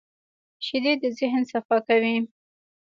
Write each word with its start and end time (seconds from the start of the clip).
شیدې 0.65 0.93
د 1.01 1.03
ذهن 1.19 1.41
صفا 1.51 1.77
کوي 1.87 2.15